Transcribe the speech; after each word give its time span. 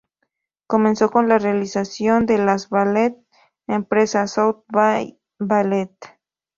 Comenzó 0.65 1.11
con 1.11 1.27
la 1.29 1.37
realización 1.37 2.25
de 2.25 2.39
las 2.39 2.69
ballet 2.69 3.19
empresa, 3.67 4.25
South 4.25 4.63
Bay 4.67 5.19
Ballet. 5.37 5.91